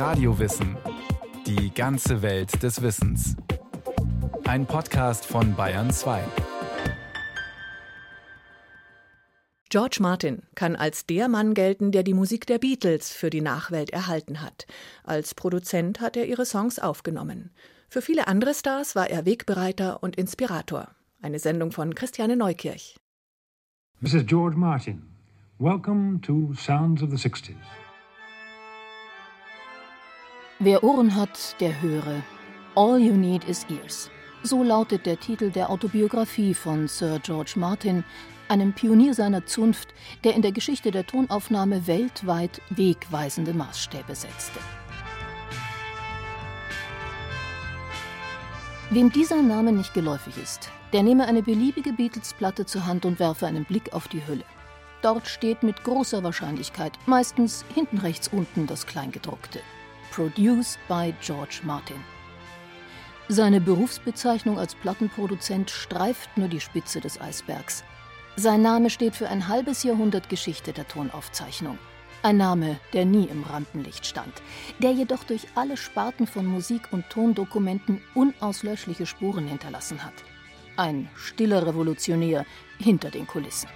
Radiowissen. 0.00 0.78
Die 1.46 1.74
ganze 1.74 2.22
Welt 2.22 2.62
des 2.62 2.80
Wissens. 2.80 3.36
Ein 4.44 4.64
Podcast 4.64 5.26
von 5.26 5.54
Bayern 5.54 5.90
2. 5.90 6.24
George 9.68 9.98
Martin 10.00 10.42
kann 10.54 10.74
als 10.74 11.04
der 11.04 11.28
Mann 11.28 11.52
gelten, 11.52 11.92
der 11.92 12.02
die 12.02 12.14
Musik 12.14 12.46
der 12.46 12.58
Beatles 12.58 13.12
für 13.12 13.28
die 13.28 13.42
Nachwelt 13.42 13.90
erhalten 13.90 14.40
hat. 14.40 14.66
Als 15.04 15.34
Produzent 15.34 16.00
hat 16.00 16.16
er 16.16 16.24
ihre 16.24 16.46
Songs 16.46 16.78
aufgenommen. 16.78 17.50
Für 17.90 18.00
viele 18.00 18.26
andere 18.26 18.54
Stars 18.54 18.96
war 18.96 19.10
er 19.10 19.26
Wegbereiter 19.26 20.02
und 20.02 20.16
Inspirator. 20.16 20.88
Eine 21.20 21.38
Sendung 21.38 21.72
von 21.72 21.94
Christiane 21.94 22.38
Neukirch. 22.38 22.96
Mrs. 24.00 24.24
George 24.24 24.56
Martin, 24.56 25.02
welcome 25.58 26.22
to 26.22 26.54
Sounds 26.54 27.02
of 27.02 27.10
the 27.10 27.18
60s. 27.18 27.56
Wer 30.62 30.84
Ohren 30.84 31.14
hat, 31.16 31.58
der 31.58 31.80
höre. 31.80 32.22
All 32.74 32.98
you 32.98 33.14
need 33.14 33.44
is 33.44 33.64
ears. 33.70 34.10
So 34.42 34.62
lautet 34.62 35.06
der 35.06 35.18
Titel 35.18 35.50
der 35.50 35.70
Autobiografie 35.70 36.52
von 36.52 36.86
Sir 36.86 37.18
George 37.18 37.54
Martin, 37.56 38.04
einem 38.48 38.74
Pionier 38.74 39.14
seiner 39.14 39.46
Zunft, 39.46 39.94
der 40.22 40.34
in 40.34 40.42
der 40.42 40.52
Geschichte 40.52 40.90
der 40.90 41.06
Tonaufnahme 41.06 41.86
weltweit 41.86 42.60
wegweisende 42.68 43.54
Maßstäbe 43.54 44.14
setzte. 44.14 44.60
Wem 48.90 49.10
dieser 49.10 49.40
Name 49.40 49.72
nicht 49.72 49.94
geläufig 49.94 50.36
ist, 50.36 50.68
der 50.92 51.02
nehme 51.02 51.26
eine 51.26 51.42
beliebige 51.42 51.94
Beatles-Platte 51.94 52.66
zur 52.66 52.84
Hand 52.84 53.06
und 53.06 53.18
werfe 53.18 53.46
einen 53.46 53.64
Blick 53.64 53.94
auf 53.94 54.08
die 54.08 54.26
Hülle. 54.26 54.44
Dort 55.00 55.26
steht 55.26 55.62
mit 55.62 55.84
großer 55.84 56.22
Wahrscheinlichkeit, 56.22 56.92
meistens 57.06 57.64
hinten 57.74 57.96
rechts 57.96 58.28
unten 58.28 58.66
das 58.66 58.86
Kleingedruckte. 58.86 59.60
Produced 60.10 60.78
by 60.88 61.14
George 61.20 61.60
Martin. 61.62 62.02
Seine 63.28 63.60
Berufsbezeichnung 63.60 64.58
als 64.58 64.74
Plattenproduzent 64.74 65.70
streift 65.70 66.36
nur 66.36 66.48
die 66.48 66.60
Spitze 66.60 67.00
des 67.00 67.20
Eisbergs. 67.20 67.84
Sein 68.34 68.60
Name 68.60 68.90
steht 68.90 69.14
für 69.14 69.28
ein 69.28 69.46
halbes 69.46 69.84
Jahrhundert 69.84 70.28
Geschichte 70.28 70.72
der 70.72 70.88
Tonaufzeichnung. 70.88 71.78
Ein 72.24 72.38
Name, 72.38 72.80
der 72.92 73.04
nie 73.04 73.26
im 73.26 73.44
Rampenlicht 73.44 74.04
stand, 74.04 74.32
der 74.80 74.90
jedoch 74.90 75.22
durch 75.22 75.46
alle 75.54 75.76
Sparten 75.76 76.26
von 76.26 76.44
Musik- 76.44 76.92
und 76.92 77.08
Tondokumenten 77.08 78.02
unauslöschliche 78.14 79.06
Spuren 79.06 79.46
hinterlassen 79.46 80.04
hat. 80.04 80.14
Ein 80.76 81.08
stiller 81.14 81.64
Revolutionär 81.64 82.44
hinter 82.78 83.10
den 83.10 83.28
Kulissen. 83.28 83.68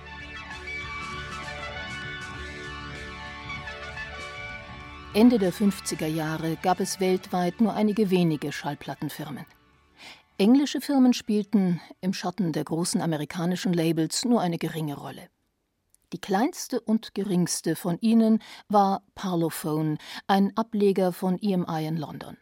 Ende 5.15 5.39
der 5.39 5.53
50er 5.53 6.09
Jahre 6.09 6.57
gab 6.57 6.81
es 6.81 6.99
weltweit 6.99 7.61
nur 7.61 7.73
einige 7.73 8.11
wenige 8.11 8.51
Schallplattenfirmen. 8.51 9.47
Englische 10.39 10.81
Firmen 10.81 11.13
spielten 11.13 11.81
im 12.01 12.13
Schatten 12.13 12.53
der 12.53 12.65
großen 12.65 13.01
amerikanischen 13.01 13.73
Labels 13.73 14.25
nur 14.25 14.41
eine 14.41 14.59
geringe 14.59 14.97
Rolle. 14.97 15.29
Die 16.13 16.21
kleinste 16.21 16.81
und 16.81 17.15
geringste 17.15 17.77
von 17.77 17.97
ihnen 18.01 18.43
war 18.69 19.05
Parlophone, 19.15 19.99
ein 20.27 20.51
Ableger 20.57 21.13
von 21.13 21.39
EMI 21.41 21.87
in 21.87 21.97
London. 21.97 22.37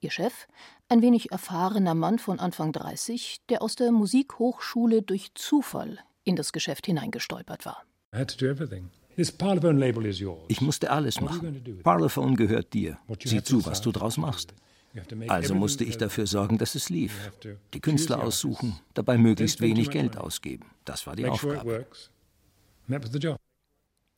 Ihr 0.00 0.10
Chef, 0.10 0.46
ein 0.88 1.02
wenig 1.02 1.30
erfahrener 1.30 1.94
Mann 1.94 2.18
von 2.18 2.40
Anfang 2.40 2.72
30, 2.72 3.42
der 3.50 3.60
aus 3.60 3.76
der 3.76 3.92
Musikhochschule 3.92 5.02
durch 5.02 5.34
Zufall 5.34 5.98
in 6.24 6.36
das 6.36 6.54
Geschäft 6.54 6.86
hineingestolpert 6.86 7.66
war. 7.66 7.84
Ich 9.16 10.60
musste 10.60 10.90
alles 10.90 11.20
machen. 11.20 11.80
Parlophone 11.82 12.36
gehört 12.36 12.72
dir. 12.72 12.98
Sieh 13.22 13.42
zu, 13.42 13.64
was 13.66 13.80
du 13.80 13.92
draus 13.92 14.16
machst. 14.16 14.54
Also 15.28 15.54
musste 15.54 15.84
ich 15.84 15.98
dafür 15.98 16.26
sorgen, 16.26 16.58
dass 16.58 16.74
es 16.74 16.88
lief. 16.88 17.32
Die 17.72 17.80
Künstler 17.80 18.22
aussuchen, 18.22 18.78
dabei 18.94 19.18
möglichst 19.18 19.60
wenig 19.60 19.90
Geld 19.90 20.16
ausgeben. 20.16 20.66
Das 20.84 21.06
war 21.06 21.16
die 21.16 21.26
Aufgabe. 21.26 21.86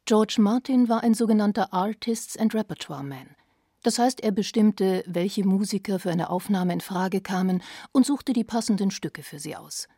George 0.05 0.37
Martin 0.39 0.89
war 0.89 1.03
ein 1.03 1.15
sogenannter 1.15 1.73
Artists 1.73 2.37
and 2.37 2.55
Repertoire 2.55 3.03
Man. 3.03 3.35
Das 3.83 3.99
heißt, 3.99 4.21
er 4.21 4.33
bestimmte, 4.33 5.05
welche 5.07 5.45
Musiker 5.45 5.99
für 5.99 6.11
eine 6.11 6.31
Aufnahme 6.31 6.73
in 6.73 6.81
Frage 6.81 7.21
kamen 7.21 7.63
und 7.93 8.05
suchte 8.05 8.33
die 8.33 8.45
passenden 8.45 8.91
Stücke 8.91 9.23
für 9.23 9.39
sie 9.39 9.57
aus 9.57 9.89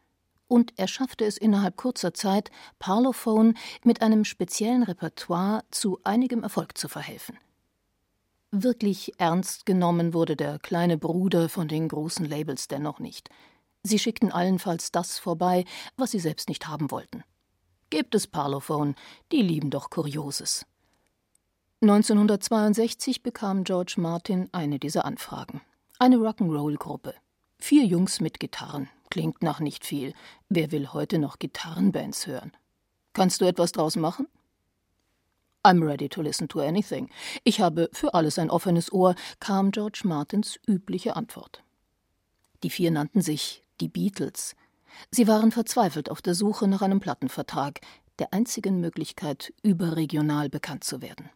und 0.49 0.73
er 0.77 0.89
schaffte 0.89 1.25
es 1.25 1.37
innerhalb 1.37 1.77
kurzer 1.77 2.15
Zeit, 2.15 2.51
Parlophone 2.79 3.55
mit 3.85 4.03
einem 4.03 4.25
speziellen 4.25 4.83
Repertoire 4.83 5.63
zu 5.71 6.01
einigem 6.05 6.43
Erfolg 6.43 6.77
zu 6.77 6.89
verhelfen. 6.89 7.39
Wirklich 8.51 9.13
ernst 9.19 9.67
genommen 9.67 10.15
wurde 10.15 10.35
der 10.35 10.59
kleine 10.59 10.97
Bruder 10.97 11.51
von 11.51 11.69
den 11.69 11.87
großen 11.89 12.25
Labels 12.25 12.67
dennoch 12.67 12.99
nicht. 12.99 13.29
Sie 13.83 13.99
schickten 13.99 14.33
allenfalls 14.33 14.91
das 14.91 15.19
vorbei, 15.19 15.65
was 15.97 16.13
sie 16.13 16.19
selbst 16.19 16.49
nicht 16.49 16.67
haben 16.67 16.91
wollten. 16.91 17.25
Gebt 17.91 18.15
es 18.15 18.27
Parlophone, 18.27 18.95
die 19.33 19.43
lieben 19.43 19.71
doch 19.71 19.91
Kurioses. 19.91 20.67
1962 21.81 23.23
bekam 23.23 23.65
George 23.65 23.95
Martin 23.99 24.49
eine 24.53 24.79
dieser 24.79 25.05
Anfragen. 25.05 25.61
Eine 25.99 26.17
Rock'n'Roll-Gruppe. 26.17 27.15
Vier 27.59 27.85
Jungs 27.85 28.21
mit 28.21 28.41
Gitarren, 28.41 28.89
Klingt 29.11 29.43
nach 29.43 29.61
nicht 29.61 29.87
viel. 29.87 30.13
Wer 30.49 30.71
will 30.71 30.93
heute 30.93 31.19
noch 31.19 31.39
Gitarrenbands 31.39 32.27
hören? 32.27 32.53
Kannst 33.15 33.41
du 33.41 33.47
etwas 33.47 33.73
draus 33.73 33.97
machen? 33.97 34.29
I'm 35.65 35.85
ready 35.85 36.09
to 36.09 36.23
listen 36.23 36.49
to 36.49 36.61
anything. 36.61 37.11
Ich 37.43 37.61
habe 37.61 37.89
für 37.93 38.15
alles 38.15 38.39
ein 38.39 38.51
offenes 38.51 38.93
Ohr, 38.93 39.15
kam 39.41 39.71
George 39.71 40.03
Martins 40.05 40.59
übliche 40.67 41.17
Antwort. 41.17 41.65
Die 42.63 42.71
vier 42.71 42.91
nannten 42.91 43.23
sich 43.23 43.65
die 43.81 43.89
Beatles. 43.89 44.55
Sie 45.11 45.27
waren 45.27 45.53
verzweifelt 45.53 46.11
auf 46.11 46.23
der 46.23 46.35
Suche 46.35 46.69
nach 46.69 46.83
einem 46.83 47.01
Plattenvertrag, 47.01 47.81
der 48.19 48.33
einzigen 48.33 48.81
Möglichkeit, 48.81 49.53
überregional 49.63 50.49
bekannt 50.49 50.85
zu 50.85 51.03
werden. 51.03 51.31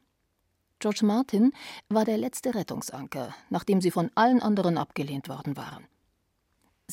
George 0.78 1.04
Martin 1.04 1.52
war 1.88 2.04
der 2.04 2.18
letzte 2.18 2.54
Rettungsanker, 2.54 3.34
nachdem 3.50 3.80
sie 3.80 3.90
von 3.90 4.10
allen 4.14 4.42
anderen 4.42 4.78
abgelehnt 4.78 5.28
worden 5.28 5.56
waren. 5.56 5.86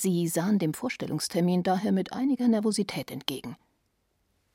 Sie 0.02 0.30
sahen 0.30 0.60
dem 0.60 0.74
Vorstellungstermin 0.74 1.62
daher 1.62 1.92
mit 1.92 2.14
einiger 2.14 2.48
Nervosität 2.48 3.12
entgegen. 3.12 3.58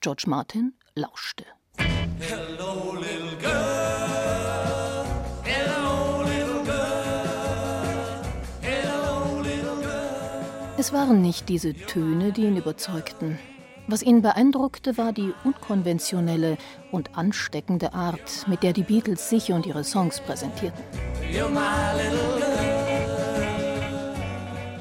George 0.00 0.24
Martin 0.26 0.72
lauschte. 0.94 1.44
Hello, 1.76 2.94
little 2.94 3.36
girl. 3.38 5.04
Hello, 5.42 6.22
little 6.22 6.64
girl. 6.64 8.22
Hello, 8.62 9.42
little 9.42 9.82
girl. 9.82 10.78
Es 10.78 10.94
waren 10.94 11.20
nicht 11.20 11.50
diese 11.50 11.74
Töne, 11.74 12.32
die 12.32 12.44
ihn 12.44 12.56
überzeugten. 12.56 13.38
Was 13.86 14.02
ihn 14.02 14.22
beeindruckte, 14.22 14.96
war 14.96 15.12
die 15.12 15.34
unkonventionelle 15.44 16.56
und 16.90 17.18
ansteckende 17.18 17.92
Art, 17.92 18.46
mit 18.48 18.62
der 18.62 18.72
die 18.72 18.82
Beatles 18.82 19.28
sich 19.28 19.52
und 19.52 19.66
ihre 19.66 19.84
Songs 19.84 20.20
präsentierten. 20.20 20.82
You're 21.30 21.50
my 21.50 22.02
little 22.02 22.38
girl. 22.38 22.53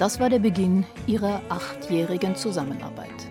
Das 0.03 0.19
war 0.19 0.29
der 0.29 0.39
Beginn 0.39 0.85
ihrer 1.07 1.41
achtjährigen 1.47 2.35
Zusammenarbeit. 2.35 3.29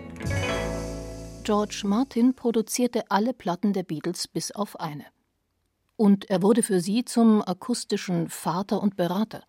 George 1.43 1.83
Martin 1.85 2.33
produzierte 2.33 3.11
alle 3.11 3.31
Platten 3.31 3.73
der 3.73 3.83
Beatles 3.83 4.27
bis 4.27 4.51
auf 4.51 4.79
eine. 4.79 5.05
Und 5.97 6.31
er 6.31 6.41
wurde 6.41 6.63
für 6.63 6.81
sie 6.81 7.05
zum 7.05 7.43
akustischen 7.43 8.27
Vater 8.27 8.81
und 8.81 8.95
Berater. 8.95 9.43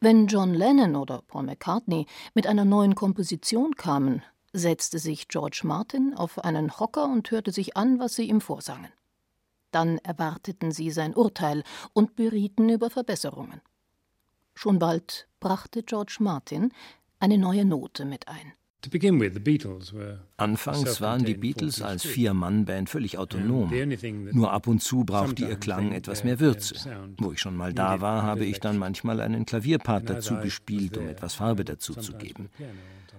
Wenn 0.00 0.26
John 0.26 0.52
Lennon 0.52 0.96
oder 0.96 1.22
Paul 1.26 1.44
McCartney 1.44 2.04
mit 2.34 2.46
einer 2.46 2.66
neuen 2.66 2.94
Komposition 2.94 3.74
kamen, 3.74 4.22
setzte 4.52 4.98
sich 4.98 5.28
George 5.28 5.62
Martin 5.64 6.12
auf 6.12 6.44
einen 6.44 6.78
Hocker 6.78 7.06
und 7.06 7.30
hörte 7.30 7.52
sich 7.52 7.74
an, 7.74 7.98
was 8.00 8.16
sie 8.16 8.28
ihm 8.28 8.42
vorsangen. 8.42 8.92
Dann 9.70 9.96
erwarteten 9.96 10.72
sie 10.72 10.90
sein 10.90 11.14
Urteil 11.14 11.62
und 11.94 12.16
berieten 12.16 12.68
über 12.68 12.90
Verbesserungen. 12.90 13.62
Schon 14.60 14.80
bald 14.80 15.28
brachte 15.38 15.84
George 15.84 16.16
Martin 16.18 16.72
eine 17.20 17.38
neue 17.38 17.64
Note 17.64 18.04
mit 18.04 18.26
ein. 18.26 18.54
Anfangs 20.36 21.00
waren 21.00 21.24
die 21.24 21.34
Beatles 21.34 21.80
als 21.80 22.04
Vier-Mann-Band 22.04 22.90
völlig 22.90 23.18
autonom. 23.18 23.72
Nur 24.32 24.50
ab 24.52 24.66
und 24.66 24.82
zu 24.82 25.04
brauchte 25.04 25.44
ihr 25.44 25.54
Klang 25.54 25.92
etwas 25.92 26.24
mehr 26.24 26.40
Würze. 26.40 26.74
Wo 27.18 27.30
ich 27.30 27.38
schon 27.38 27.54
mal 27.54 27.72
da 27.72 28.00
war, 28.00 28.24
habe 28.24 28.46
ich 28.46 28.58
dann 28.58 28.78
manchmal 28.78 29.20
einen 29.20 29.46
Klavierpart 29.46 30.10
dazu 30.10 30.34
gespielt, 30.38 30.96
um 30.96 31.06
etwas 31.06 31.34
Farbe 31.34 31.64
dazu 31.64 31.94
zu 31.94 32.14
geben. 32.14 32.50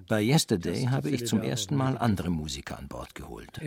Bei 0.09 0.21
Yesterday 0.21 0.87
habe 0.87 1.09
ich 1.09 1.25
zum 1.25 1.41
ersten 1.41 1.77
Mal 1.77 1.97
andere 1.97 2.31
Musiker 2.31 2.77
an 2.77 2.89
Bord 2.89 3.15
geholt. 3.15 3.61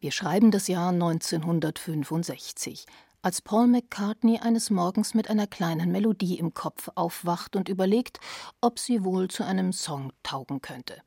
Wir 0.00 0.12
schreiben 0.12 0.50
das 0.50 0.68
Jahr 0.68 0.90
1965 0.92 2.86
als 3.24 3.40
Paul 3.40 3.68
McCartney 3.68 4.38
eines 4.38 4.68
Morgens 4.68 5.14
mit 5.14 5.30
einer 5.30 5.46
kleinen 5.46 5.90
Melodie 5.90 6.38
im 6.38 6.52
Kopf 6.52 6.90
aufwacht 6.94 7.56
und 7.56 7.70
überlegt, 7.70 8.20
ob 8.60 8.78
sie 8.78 9.02
wohl 9.02 9.28
zu 9.28 9.44
einem 9.44 9.72
Song 9.72 10.12
taugen 10.22 10.60
könnte. 10.60 11.00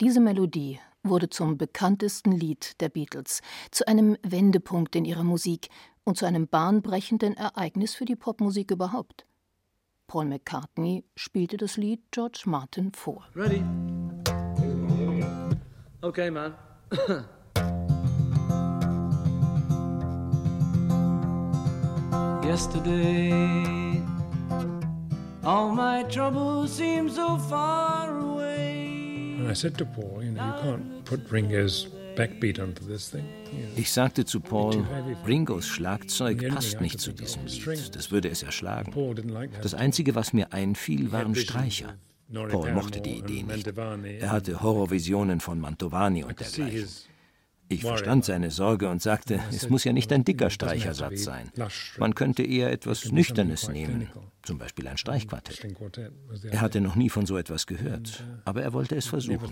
Diese 0.00 0.20
Melodie 0.20 0.78
wurde 1.02 1.28
zum 1.28 1.58
bekanntesten 1.58 2.30
Lied 2.30 2.80
der 2.80 2.88
Beatles, 2.88 3.42
zu 3.72 3.88
einem 3.88 4.16
Wendepunkt 4.22 4.94
in 4.94 5.04
ihrer 5.04 5.24
Musik 5.24 5.70
und 6.04 6.16
zu 6.16 6.24
einem 6.24 6.46
bahnbrechenden 6.46 7.36
Ereignis 7.36 7.96
für 7.96 8.04
die 8.04 8.16
Popmusik 8.16 8.70
überhaupt. 8.70 9.26
Paul 10.06 10.26
McCartney 10.26 11.04
spielte 11.16 11.56
das 11.56 11.76
Lied 11.76 12.00
George 12.12 12.44
Martin 12.46 12.92
vor. 12.92 13.26
Ready? 13.34 13.64
Okay, 16.00 16.30
man. 16.30 16.54
Yesterday, 22.54 24.00
all 25.42 25.74
my 25.74 26.04
troubles 26.04 26.70
seem 26.70 27.10
so 27.10 27.36
far 27.36 28.16
away. 28.20 29.38
And 29.40 29.48
I 29.48 29.54
said 29.54 29.76
to 29.78 29.84
Paul, 29.84 30.22
you 30.22 30.30
know, 30.30 30.46
you 30.46 30.62
can't 30.62 31.04
put 31.04 31.32
Ringo's 31.32 31.88
ich 33.74 33.90
sagte 33.90 34.24
zu 34.24 34.38
Paul, 34.38 34.86
Ringos 35.26 35.66
Schlagzeug 35.66 36.48
passt 36.48 36.80
nicht 36.80 37.00
zu 37.00 37.10
diesem 37.10 37.44
Lied. 37.46 37.96
Das 37.96 38.12
würde 38.12 38.28
es 38.28 38.44
erschlagen. 38.44 38.94
Das 39.60 39.74
Einzige, 39.74 40.14
was 40.14 40.32
mir 40.32 40.52
einfiel, 40.52 41.10
waren 41.10 41.34
Streicher. 41.34 41.96
Paul 42.32 42.70
mochte 42.70 43.00
die 43.00 43.18
Idee 43.18 43.42
nicht. 43.42 43.66
Er 43.66 44.30
hatte 44.30 44.62
Horrorvisionen 44.62 45.40
von 45.40 45.58
Mantovani 45.58 46.22
und 46.22 46.38
dergleichen. 46.38 46.86
Ich 47.68 47.82
verstand 47.82 48.24
seine 48.24 48.50
Sorge 48.50 48.88
und 48.88 49.02
sagte, 49.02 49.40
es 49.50 49.68
muss 49.70 49.84
ja 49.84 49.92
nicht 49.92 50.12
ein 50.12 50.24
dicker 50.24 50.50
Streichersatz 50.50 51.24
sein. 51.24 51.50
Man 51.98 52.14
könnte 52.14 52.42
eher 52.42 52.70
etwas 52.70 53.10
Nüchternes 53.10 53.68
nehmen, 53.68 54.08
zum 54.42 54.58
Beispiel 54.58 54.86
ein 54.88 54.98
Streichquartett. 54.98 55.66
Er 56.50 56.60
hatte 56.60 56.80
noch 56.80 56.94
nie 56.94 57.08
von 57.08 57.26
so 57.26 57.36
etwas 57.36 57.66
gehört, 57.66 58.22
uh, 58.22 58.40
aber 58.44 58.62
er 58.62 58.72
wollte 58.72 58.96
es 58.96 59.06
versuchen. 59.06 59.50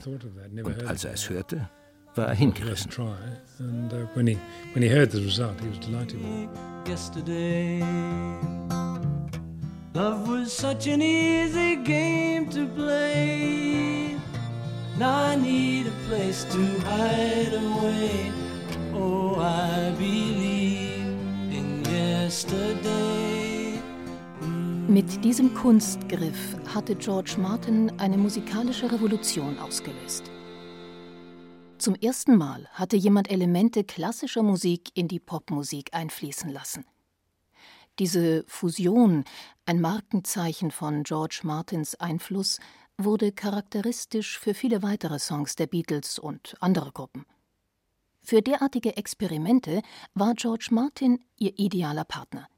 Und 0.63 0.85
als 0.87 1.05
er 1.05 1.15
es 1.15 1.31
hörte, 1.31 1.69
war 2.15 2.29
er 2.29 2.35
hingerissen. 2.35 2.91
Love 9.95 10.27
was 10.27 10.51
such 10.57 10.87
an 10.89 11.03
easy 11.03 11.77
game 11.77 12.49
to 12.49 12.67
play. 12.67 14.02
Now 14.99 15.33
I 15.33 15.37
need 15.37 15.87
a 15.87 16.09
place 16.09 16.45
to 16.53 16.59
hide 16.85 17.55
away. 17.55 18.31
Oh, 18.95 19.37
I 19.41 19.91
believe 19.97 21.07
in 21.51 21.83
yesterday. 21.85 23.81
Mit 24.89 25.25
diesem 25.25 25.55
Kunstgriff 25.55 26.57
hatte 26.75 26.95
George 26.95 27.37
Martin 27.39 27.91
eine 27.99 28.19
musikalische 28.19 28.93
Revolution 28.93 29.59
ausgelöst. 29.59 30.25
Zum 31.79 31.95
ersten 31.95 32.37
Mal 32.37 32.69
hatte 32.73 32.97
jemand 32.97 33.31
Elemente 33.31 33.85
klassischer 33.85 34.43
Musik 34.43 34.91
in 34.95 35.09
die 35.09 35.21
Popmusik 35.21 35.95
einfließen 35.95 36.51
lassen. 36.51 36.85
Diese 37.99 38.45
Fusion, 38.47 39.25
ein 39.65 39.81
Markenzeichen 39.81 40.71
von 40.71 41.03
George 41.03 41.41
Martins 41.45 41.95
Einfluss, 41.95 42.59
wurde 42.99 43.33
charakteristisch 43.33 44.39
für 44.39 44.55
viele 44.55 44.83
weitere 44.83 45.19
Songs 45.19 45.57
der 45.57 45.67
Beatles 45.67 46.19
und 46.19 46.55
anderer 46.61 46.93
Gruppen. 46.93 47.27
Für 48.23 48.41
derartige 48.41 48.97
Experimente 48.97 49.83
war 50.15 50.35
George 50.35 50.69
Martin 50.71 51.25
ihr 51.37 51.59
idealer 51.59 52.05
Partner. 52.05 52.49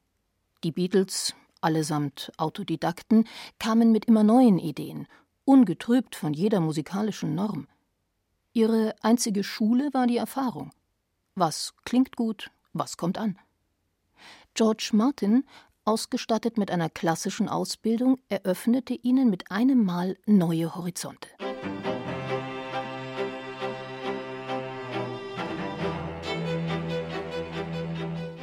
Die 0.63 0.73
Beatles, 0.73 1.35
allesamt 1.61 2.31
Autodidakten, 2.37 3.27
kamen 3.59 3.91
mit 3.91 4.05
immer 4.05 4.23
neuen 4.23 4.59
Ideen, 4.59 5.07
ungetrübt 5.45 6.17
von 6.17 6.35
jeder 6.35 6.61
musikalischen 6.61 7.35
Norm. 7.35 7.67
Ihre 8.53 8.95
einzige 9.03 9.43
Schule 9.43 9.93
war 9.93 10.07
die 10.07 10.19
Erfahrung. 10.19 10.71
Was 11.35 11.75
klingt 11.85 12.17
gut, 12.17 12.51
was 12.73 12.97
kommt 12.97 13.19
an? 13.19 13.39
George 14.55 14.91
Martin, 14.93 15.45
ausgestattet 15.85 16.59
mit 16.59 16.71
einer 16.71 16.89
klassischen 16.89 17.49
Ausbildung, 17.49 18.19
eröffnete 18.29 18.95
ihnen 18.95 19.31
mit 19.31 19.51
einem 19.51 19.85
Mal 19.85 20.17
neue 20.27 20.75
Horizonte. 20.75 21.29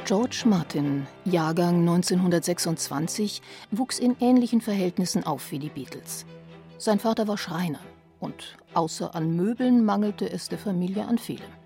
George 0.04 0.42
Martin, 0.44 1.06
Jahrgang 1.24 1.80
1926, 1.80 3.40
wuchs 3.70 3.98
in 3.98 4.16
ähnlichen 4.20 4.60
Verhältnissen 4.60 5.24
auf 5.24 5.50
wie 5.52 5.58
die 5.58 5.70
Beatles. 5.70 6.26
Sein 6.76 6.98
Vater 6.98 7.28
war 7.28 7.38
Schreiner 7.38 7.78
und 8.20 8.58
außer 8.74 9.14
an 9.14 9.34
Möbeln 9.34 9.84
mangelte 9.84 10.28
es 10.30 10.48
der 10.48 10.58
Familie 10.58 11.06
an 11.06 11.16
vielem. 11.16 11.61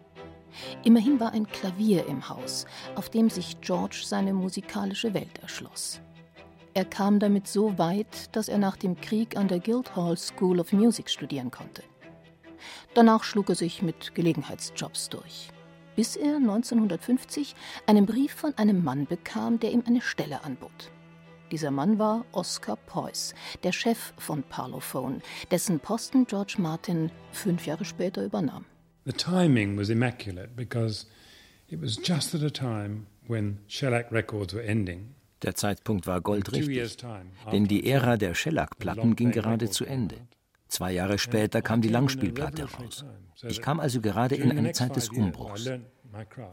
Immerhin 0.84 1.20
war 1.20 1.32
ein 1.32 1.46
Klavier 1.46 2.06
im 2.06 2.28
Haus, 2.28 2.66
auf 2.94 3.10
dem 3.10 3.30
sich 3.30 3.60
George 3.60 4.02
seine 4.04 4.32
musikalische 4.32 5.14
Welt 5.14 5.38
erschloss. 5.42 6.00
Er 6.74 6.84
kam 6.84 7.18
damit 7.18 7.48
so 7.48 7.78
weit, 7.78 8.36
dass 8.36 8.48
er 8.48 8.58
nach 8.58 8.76
dem 8.76 9.00
Krieg 9.00 9.36
an 9.36 9.48
der 9.48 9.60
Guildhall 9.60 10.16
School 10.16 10.60
of 10.60 10.72
Music 10.72 11.08
studieren 11.08 11.50
konnte. 11.50 11.82
Danach 12.94 13.24
schlug 13.24 13.48
er 13.48 13.54
sich 13.54 13.82
mit 13.82 14.14
Gelegenheitsjobs 14.14 15.08
durch, 15.08 15.48
bis 15.94 16.16
er 16.16 16.36
1950 16.36 17.54
einen 17.86 18.06
Brief 18.06 18.32
von 18.32 18.52
einem 18.58 18.84
Mann 18.84 19.06
bekam, 19.06 19.58
der 19.58 19.72
ihm 19.72 19.84
eine 19.86 20.00
Stelle 20.02 20.44
anbot. 20.44 20.90
Dieser 21.50 21.70
Mann 21.70 21.98
war 21.98 22.24
Oscar 22.32 22.76
Preuß, 22.76 23.34
der 23.62 23.72
Chef 23.72 24.12
von 24.18 24.42
Parlophone, 24.42 25.22
dessen 25.50 25.78
Posten 25.78 26.26
George 26.26 26.56
Martin 26.58 27.10
fünf 27.30 27.66
Jahre 27.66 27.84
später 27.84 28.24
übernahm. 28.24 28.64
The 29.06 29.12
timing 29.12 29.78
was 29.78 29.88
immaculate 29.88 30.56
because 30.56 31.06
it 31.68 31.80
was 31.80 31.96
just 31.96 32.34
at 32.34 32.42
a 32.42 32.50
time 32.50 33.06
when 33.28 33.58
Shellac 33.68 34.10
Records 34.10 34.52
were 34.52 34.64
ending. 34.64 35.14
Der 35.42 35.54
Zeitpunkt 35.54 36.06
war 36.08 36.20
goldrichtig, 36.20 36.96
denn 37.52 37.68
die 37.68 37.88
Ära 37.88 38.16
der 38.16 38.34
Shellac-Platten 38.34 39.14
ging 39.14 39.30
gerade 39.30 39.70
zu 39.70 39.84
Ende. 39.84 40.16
Zwei 40.66 40.92
Jahre 40.92 41.18
später 41.18 41.62
kam 41.62 41.82
die 41.82 41.88
Langspielplatte 41.88 42.64
raus. 42.64 43.04
Ich 43.46 43.60
kam 43.60 43.78
also 43.78 44.00
gerade 44.00 44.34
in 44.34 44.50
eine 44.50 44.72
Zeit 44.72 44.96
des 44.96 45.10
Umbruchs. 45.10 45.70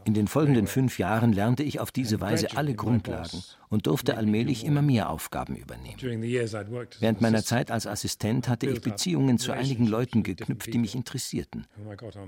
In 0.04 0.14
den 0.14 0.28
folgenden 0.28 0.66
fünf 0.66 0.98
Jahren 0.98 1.32
lernte 1.32 1.62
ich 1.62 1.80
auf 1.80 1.90
diese 1.90 2.20
Weise 2.20 2.56
alle 2.56 2.74
Grundlagen 2.74 3.42
und 3.68 3.86
durfte 3.86 4.16
allmählich 4.16 4.64
immer 4.64 4.82
mehr 4.82 5.10
Aufgaben 5.10 5.56
übernehmen. 5.56 5.98
Während 6.00 7.20
meiner 7.20 7.42
Zeit 7.42 7.70
als 7.70 7.86
Assistent 7.86 8.48
hatte 8.48 8.66
ich 8.66 8.80
Beziehungen 8.80 9.38
zu 9.38 9.52
einigen 9.52 9.86
Leuten 9.86 10.22
geknüpft, 10.22 10.72
die 10.72 10.78
mich 10.78 10.94
interessierten. 10.94 11.66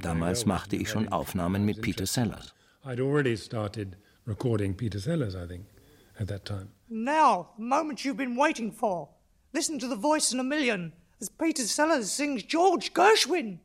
Damals 0.02 0.46
machte 0.46 0.76
ich 0.76 0.88
schon 0.88 1.08
Aufnahmen 1.08 1.64
mit 1.64 1.82
Peter 1.82 2.06
Sellers. 2.06 2.54
Now, 6.88 7.48
the 7.56 7.62
moment 7.62 8.04
you've 8.04 8.16
been 8.16 8.36
waiting 8.36 8.72
for. 8.72 9.08
Listen 9.52 9.78
to 9.78 9.88
the 9.88 9.96
voice 9.96 10.32
in 10.32 10.40
a 10.40 10.44
million 10.44 10.92
as 11.20 11.28
Peter 11.28 11.64
Sellers 11.64 12.16
sings 12.16 12.42
George 12.44 12.92
Gershwin. 12.94 13.58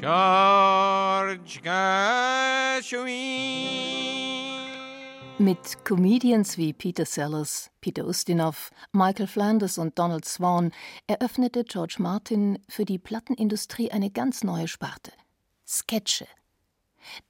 George 0.00 1.60
Gershwin. 1.62 3.10
Mit 5.38 5.84
Comedians 5.84 6.56
wie 6.56 6.72
Peter 6.72 7.04
Sellers, 7.04 7.70
Peter 7.82 8.06
Ustinov, 8.06 8.70
Michael 8.92 9.26
Flanders 9.26 9.76
und 9.76 9.98
Donald 9.98 10.24
Swan 10.24 10.72
eröffnete 11.06 11.64
George 11.64 11.96
Martin 11.98 12.58
für 12.66 12.86
die 12.86 12.98
Plattenindustrie 12.98 13.90
eine 13.90 14.10
ganz 14.10 14.42
neue 14.42 14.68
Sparte: 14.68 15.12
Sketche. 15.66 16.26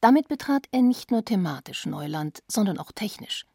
Damit 0.00 0.28
betrat 0.28 0.66
er 0.70 0.82
nicht 0.82 1.10
nur 1.10 1.24
thematisch 1.24 1.86
Neuland, 1.86 2.44
sondern 2.46 2.78
auch 2.78 2.92
technisch. 2.92 3.46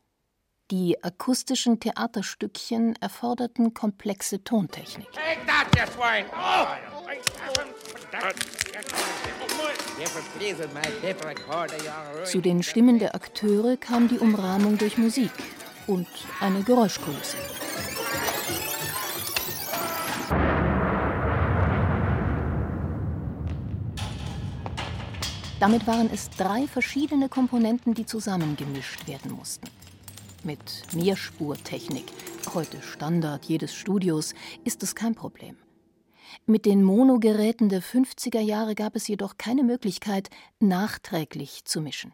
Die 0.72 1.02
akustischen 1.04 1.80
Theaterstückchen 1.80 2.98
erforderten 3.00 3.74
komplexe 3.74 4.44
Tontechnik. 4.44 5.08
Take 5.14 5.46
that, 5.46 5.74
you 5.74 5.86
swine! 5.94 6.26
Oh! 6.34 7.75
Zu 12.26 12.42
den 12.42 12.64
Stimmen 12.64 13.00
der 13.00 13.16
Akteure 13.16 13.78
kam 13.78 14.08
die 14.08 14.20
Umrahmung 14.20 14.78
durch 14.78 14.98
Musik 14.98 15.32
und 15.88 16.08
eine 16.40 16.64
Geräuschkulisse. 16.64 17.38
Damit 25.60 25.88
waren 25.88 26.10
es 26.14 26.30
drei 26.32 26.68
verschiedene 26.68 27.30
Komponenten, 27.30 27.94
die 27.94 28.06
zusammengemischt 28.06 29.08
werden 29.08 29.32
mussten. 29.32 29.68
Mit 30.44 30.60
Mehrspurtechnik, 30.94 32.06
heute 32.54 32.82
Standard 32.82 33.46
jedes 33.46 33.74
Studios, 33.74 34.36
ist 34.64 34.84
es 34.84 34.94
kein 34.94 35.16
Problem. 35.16 35.56
Mit 36.46 36.66
den 36.66 36.84
Monogeräten 36.84 37.70
der 37.70 37.82
50er 37.82 38.40
Jahre 38.40 38.76
gab 38.76 38.96
es 38.96 39.08
jedoch 39.08 39.38
keine 39.38 39.64
Möglichkeit, 39.64 40.30
nachträglich 40.60 41.66
zu 41.66 41.82
mischen. 41.82 42.14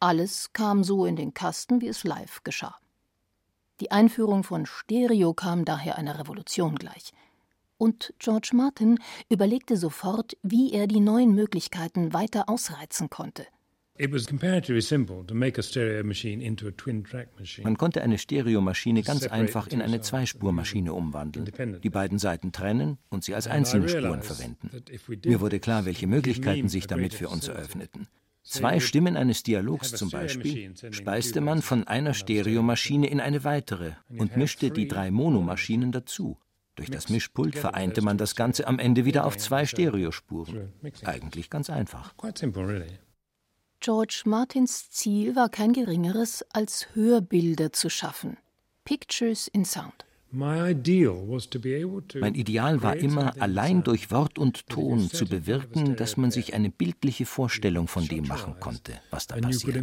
Alles 0.00 0.52
kam 0.52 0.84
so 0.84 1.06
in 1.06 1.16
den 1.16 1.34
Kasten, 1.34 1.80
wie 1.80 1.88
es 1.88 2.04
live 2.04 2.42
geschah. 2.44 2.76
Die 3.80 3.90
Einführung 3.90 4.44
von 4.44 4.66
Stereo 4.66 5.34
kam 5.34 5.64
daher 5.64 5.96
einer 5.98 6.18
Revolution 6.18 6.76
gleich. 6.76 7.12
Und 7.76 8.12
George 8.18 8.50
Martin 8.54 8.98
überlegte 9.28 9.76
sofort, 9.76 10.36
wie 10.42 10.72
er 10.72 10.88
die 10.88 11.00
neuen 11.00 11.32
Möglichkeiten 11.32 12.12
weiter 12.12 12.48
ausreizen 12.48 13.08
konnte. 13.08 13.46
Man 17.64 17.76
konnte 17.78 18.02
eine 18.02 18.18
Stereomaschine 18.18 19.02
ganz 19.02 19.26
einfach 19.26 19.66
in 19.66 19.82
eine 19.82 20.00
Zweispurmaschine 20.00 20.92
umwandeln, 20.92 21.50
die 21.82 21.90
beiden 21.90 22.18
Seiten 22.18 22.52
trennen 22.52 22.98
und 23.08 23.24
sie 23.24 23.34
als 23.34 23.46
einzelne 23.46 23.88
Spuren 23.88 24.22
verwenden. 24.22 24.70
Mir 25.24 25.40
wurde 25.40 25.58
klar, 25.60 25.84
welche 25.84 26.06
Möglichkeiten 26.06 26.68
sich 26.68 26.86
damit 26.86 27.14
für 27.14 27.28
uns 27.28 27.48
eröffneten. 27.48 28.08
Zwei 28.42 28.80
Stimmen 28.80 29.16
eines 29.16 29.42
Dialogs 29.42 29.92
zum 29.92 30.10
Beispiel 30.10 30.72
speiste 30.90 31.42
man 31.42 31.60
von 31.60 31.86
einer 31.86 32.14
Stereomaschine 32.14 33.06
in 33.08 33.20
eine 33.20 33.44
weitere 33.44 33.92
und 34.08 34.36
mischte 34.36 34.70
die 34.70 34.88
drei 34.88 35.10
Monomaschinen 35.10 35.92
dazu. 35.92 36.38
Durch 36.74 36.90
das 36.90 37.08
Mischpult 37.08 37.58
vereinte 37.58 38.02
man 38.02 38.18
das 38.18 38.36
Ganze 38.36 38.66
am 38.68 38.78
Ende 38.78 39.04
wieder 39.04 39.26
auf 39.26 39.36
zwei 39.36 39.66
Stereospuren. 39.66 40.72
Eigentlich 41.04 41.50
ganz 41.50 41.70
einfach. 41.70 42.14
George 43.80 44.22
Martins 44.24 44.90
Ziel 44.90 45.36
war 45.36 45.48
kein 45.48 45.72
geringeres, 45.72 46.44
als 46.52 46.88
Hörbilder 46.94 47.72
zu 47.72 47.88
schaffen. 47.88 48.36
Pictures 48.84 49.46
in 49.46 49.64
Sound. 49.64 50.04
Mein 50.30 50.84
Ideal 52.34 52.82
war 52.82 52.96
immer, 52.96 53.40
allein 53.40 53.82
durch 53.82 54.10
Wort 54.10 54.38
und 54.38 54.66
Ton 54.68 55.08
zu 55.08 55.24
bewirken, 55.26 55.96
dass 55.96 56.16
man 56.18 56.30
sich 56.30 56.52
eine 56.54 56.70
bildliche 56.70 57.24
Vorstellung 57.24 57.88
von 57.88 58.06
dem 58.06 58.26
machen 58.26 58.58
konnte, 58.60 59.00
was 59.10 59.26
da 59.26 59.36
passiert. 59.36 59.76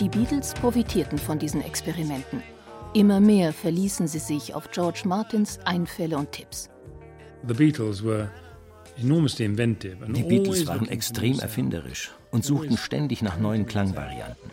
Die 0.00 0.08
Beatles 0.10 0.52
profitierten 0.54 1.18
von 1.18 1.38
diesen 1.38 1.62
Experimenten. 1.62 2.42
Immer 2.96 3.20
mehr 3.20 3.52
verließen 3.52 4.08
sie 4.08 4.18
sich 4.18 4.54
auf 4.54 4.70
George 4.70 5.02
Martins 5.04 5.58
Einfälle 5.66 6.16
und 6.16 6.32
Tipps. 6.32 6.70
Die 7.46 7.52
Beatles 7.52 8.02
waren 10.66 10.88
extrem 10.88 11.38
erfinderisch 11.38 12.12
und 12.30 12.46
suchten 12.46 12.78
ständig 12.78 13.20
nach 13.20 13.38
neuen 13.38 13.66
Klangvarianten. 13.66 14.50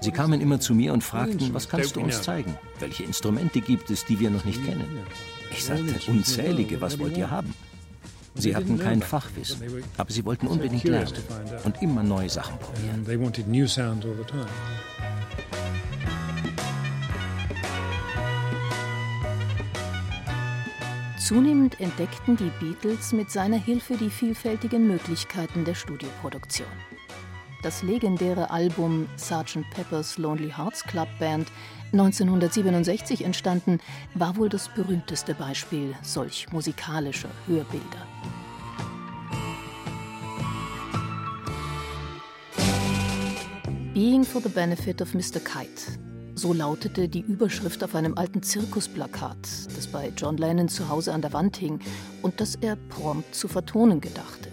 Sie 0.00 0.12
kamen 0.12 0.40
immer 0.40 0.60
zu 0.60 0.76
mir 0.76 0.92
und 0.92 1.02
fragten, 1.02 1.52
was 1.54 1.68
kannst 1.68 1.96
du 1.96 2.02
uns 2.02 2.22
zeigen? 2.22 2.56
Welche 2.78 3.02
Instrumente 3.02 3.60
gibt 3.60 3.90
es, 3.90 4.04
die 4.04 4.20
wir 4.20 4.30
noch 4.30 4.44
nicht 4.44 4.64
kennen? 4.64 4.86
Ich 5.50 5.64
sagte, 5.64 5.92
unzählige, 6.08 6.80
was 6.80 7.00
wollt 7.00 7.16
ihr 7.16 7.32
haben? 7.32 7.52
Sie 8.36 8.54
hatten 8.54 8.78
kein 8.78 9.02
Fachwissen, 9.02 9.82
aber 9.96 10.12
sie 10.12 10.24
wollten 10.24 10.46
unbedingt 10.46 10.84
lernen 10.84 11.14
und 11.64 11.82
immer 11.82 12.04
neue 12.04 12.28
Sachen 12.30 12.60
probieren. 12.60 13.04
Zunehmend 21.26 21.80
entdeckten 21.80 22.36
die 22.36 22.52
Beatles 22.60 23.12
mit 23.12 23.32
seiner 23.32 23.56
Hilfe 23.56 23.96
die 23.96 24.10
vielfältigen 24.10 24.86
Möglichkeiten 24.86 25.64
der 25.64 25.74
Studioproduktion. 25.74 26.68
Das 27.64 27.82
legendäre 27.82 28.48
Album 28.50 29.08
Sgt. 29.16 29.68
Pepper's 29.74 30.18
Lonely 30.18 30.52
Hearts 30.56 30.84
Club 30.84 31.08
Band, 31.18 31.50
1967 31.90 33.24
entstanden, 33.24 33.80
war 34.14 34.36
wohl 34.36 34.48
das 34.48 34.68
berühmteste 34.68 35.34
Beispiel 35.34 35.96
solch 36.00 36.46
musikalischer 36.52 37.30
Hörbilder. 37.48 38.06
Being 43.92 44.22
for 44.22 44.40
the 44.40 44.48
Benefit 44.48 45.02
of 45.02 45.12
Mr. 45.12 45.40
Kite 45.40 45.98
so 46.36 46.52
lautete 46.52 47.08
die 47.08 47.20
Überschrift 47.20 47.82
auf 47.82 47.94
einem 47.94 48.16
alten 48.16 48.42
Zirkusplakat, 48.42 49.38
das 49.74 49.86
bei 49.86 50.12
John 50.16 50.36
Lennon 50.36 50.68
zu 50.68 50.88
Hause 50.88 51.12
an 51.12 51.22
der 51.22 51.32
Wand 51.32 51.56
hing 51.56 51.80
und 52.22 52.40
das 52.40 52.56
er 52.56 52.76
prompt 52.76 53.34
zu 53.34 53.48
vertonen 53.48 54.00
gedachte. 54.00 54.50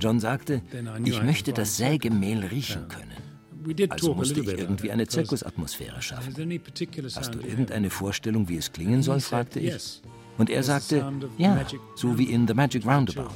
John 0.00 0.20
sagte, 0.20 0.62
ich 1.04 1.22
möchte 1.22 1.52
das 1.52 1.76
Sägemehl 1.76 2.44
riechen 2.44 2.88
können. 2.88 3.88
Also 3.90 4.14
musste 4.14 4.40
ich 4.40 4.48
irgendwie 4.48 4.90
eine 4.90 5.06
Zirkusatmosphäre 5.06 6.00
schaffen. 6.00 6.34
Hast 7.14 7.34
du 7.34 7.40
irgendeine 7.40 7.90
Vorstellung, 7.90 8.48
wie 8.48 8.56
es 8.56 8.72
klingen 8.72 9.02
soll? 9.02 9.20
fragte 9.20 9.60
ich. 9.60 10.00
Und 10.38 10.48
er 10.48 10.62
sagte, 10.62 11.04
ja, 11.36 11.66
so 11.96 12.16
wie 12.16 12.30
in 12.30 12.46
The 12.46 12.54
Magic 12.54 12.86
Roundabout. 12.86 13.34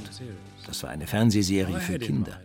Das 0.66 0.82
war 0.84 0.90
eine 0.90 1.06
Fernsehserie 1.06 1.80
für 1.80 1.98
Kinder. 1.98 2.40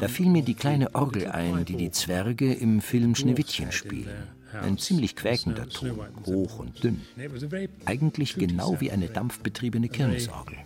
Da 0.00 0.08
fiel 0.08 0.28
mir 0.30 0.42
die 0.42 0.54
kleine 0.54 0.94
Orgel 0.94 1.26
ein, 1.26 1.64
die 1.64 1.76
die 1.76 1.90
Zwerge 1.90 2.52
im 2.52 2.80
Film 2.80 3.14
Schneewittchen 3.14 3.72
spielen. 3.72 4.08
Ein 4.52 4.78
ziemlich 4.78 5.14
quäkender 5.14 5.68
Ton, 5.68 5.98
hoch 6.24 6.58
und 6.58 6.82
dünn. 6.82 7.02
Eigentlich 7.84 8.34
genau 8.34 8.80
wie 8.80 8.90
eine 8.90 9.08
dampfbetriebene 9.08 9.88
Kirmesorgel. 9.88 10.56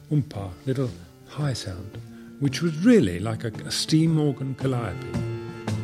which 2.42 2.60
was 2.60 2.74
really 2.84 3.20
like 3.20 3.44
a, 3.44 3.52
a 3.64 3.70
steam 3.70 4.18
organ 4.18 4.56
calliope. 4.56 4.96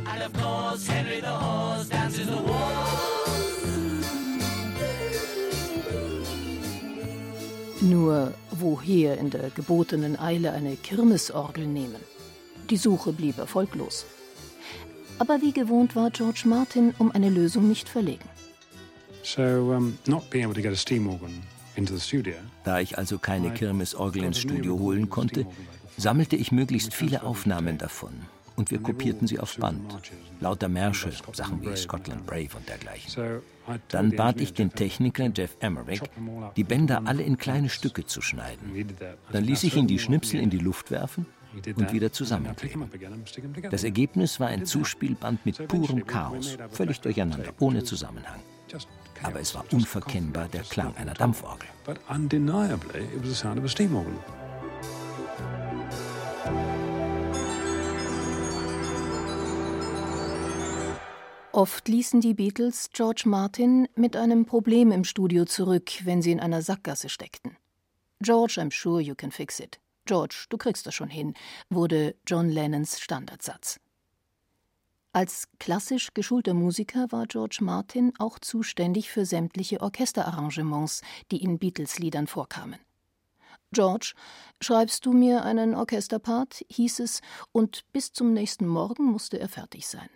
And 0.07 0.23
of 0.25 0.33
course 0.33 0.89
Henry 0.89 1.21
the 1.21 1.29
Horse 1.29 1.89
dances 1.89 2.27
the 2.27 2.39
Nur 7.81 8.35
woher 8.51 9.17
in 9.19 9.31
der 9.31 9.51
gebotenen 9.51 10.19
Eile 10.19 10.51
eine 10.51 10.75
Kirmesorgel 10.75 11.65
nehmen? 11.65 12.01
Die 12.71 12.77
Suche 12.77 13.13
blieb 13.13 13.39
erfolglos. 13.39 14.05
Aber 15.19 15.41
wie 15.41 15.53
gewohnt 15.53 15.97
war 15.97 16.11
George 16.11 16.43
Martin 16.45 16.95
um 16.99 17.11
eine 17.11 17.31
Lösung 17.31 17.67
nicht 17.67 17.89
verlegen. 17.89 18.29
Da 22.65 22.81
ich 22.81 22.99
also 22.99 23.19
keine 23.19 23.51
Kirmesorgel 23.53 24.25
ins 24.25 24.39
Studio 24.39 24.79
holen 24.79 25.09
konnte, 25.09 25.47
sammelte 25.97 26.37
ich 26.37 26.53
möglichst 26.53 26.95
viele 26.95 27.23
Aufnahmen 27.23 27.79
davon 27.79 28.13
und 28.57 28.71
wir 28.71 28.81
kopierten 28.81 29.27
sie 29.27 29.39
auf 29.39 29.57
Band. 29.57 29.97
Lauter 30.41 30.69
Märsche, 30.69 31.13
Sachen 31.33 31.63
wie 31.63 31.77
Scotland 31.77 32.27
Brave 32.27 32.57
und 32.57 32.69
dergleichen. 32.69 33.41
Dann 33.89 34.15
bat 34.17 34.41
ich 34.41 34.53
den 34.53 34.71
Techniker 34.71 35.31
Jeff 35.35 35.57
Emmerich, 35.61 36.03
die 36.57 36.65
Bänder 36.65 37.03
alle 37.05 37.23
in 37.23 37.39
kleine 37.39 37.69
Stücke 37.69 38.05
zu 38.05 38.21
schneiden. 38.21 38.95
Dann 39.33 39.45
ließ 39.45 39.65
ich 39.65 39.77
ihn 39.77 39.87
die 39.87 39.99
Schnipsel 39.99 40.41
in 40.41 40.51
die 40.51 40.59
Luft 40.59 40.91
werfen 40.91 41.27
und 41.77 41.93
wieder 41.93 42.13
zusammenkleben. 42.13 42.91
Das 43.71 43.85
Ergebnis 43.85 44.41
war 44.41 44.49
ein 44.49 44.67
Zuspielband 44.67 45.45
mit 45.45 45.69
purem 45.69 46.07
Chaos, 46.07 46.57
völlig 46.71 47.01
durcheinander, 47.01 47.53
ohne 47.61 47.85
Zusammenhang. 47.85 48.41
Aber 49.23 49.41
es 49.41 49.55
war 49.55 49.65
unverkennbar 49.73 50.49
der 50.49 50.63
Klang 50.63 50.95
einer 50.97 51.15
Dampforgel. 51.15 51.69
Oft 61.53 61.89
ließen 61.89 62.21
die 62.21 62.35
Beatles 62.35 62.91
George 62.93 63.23
Martin 63.25 63.89
mit 63.97 64.17
einem 64.17 64.45
Problem 64.45 64.93
im 64.93 65.03
Studio 65.03 65.45
zurück, 65.45 65.91
wenn 66.05 66.23
sie 66.23 66.31
in 66.31 66.39
einer 66.39 66.63
Sackgasse 66.63 67.09
steckten. 67.09 67.57
George, 68.21 68.61
I'm 68.61 68.71
sure 68.71 69.01
you 69.01 69.15
can 69.15 69.33
fix 69.33 69.59
it. 69.59 69.81
George, 70.09 70.47
du 70.49 70.57
kriegst 70.57 70.87
das 70.87 70.95
schon 70.95 71.11
hin, 71.11 71.35
wurde 71.69 72.17
John 72.27 72.49
Lennons 72.49 72.99
Standardsatz. 72.99 73.79
Als 75.13 75.49
klassisch 75.59 76.15
geschulter 76.15 76.55
Musiker 76.55 77.13
war 77.13 77.27
George 77.27 77.59
Martin 77.61 78.15
auch 78.19 78.39
zuständig 78.39 79.11
für 79.11 79.27
sämtliche 79.27 79.83
Orchesterarrangements, 79.83 81.03
die 81.31 81.43
in 81.43 81.59
Beatles-Liedern 81.59 82.27
vorkamen. 82.27 82.79
George, 83.73 84.15
schreibst 84.63 85.05
du 85.05 85.13
mir 85.13 85.45
einen 85.45 85.75
Orchesterpart? 85.75 86.65
hieß 86.71 87.01
es, 87.01 87.21
und 87.53 87.85
bis 87.93 88.15
zum 88.15 88.33
nächsten 88.33 88.67
Morgen 88.67 89.05
musste 89.05 89.39
er 89.39 89.51
fertig 89.51 89.87
sein. 89.87 90.09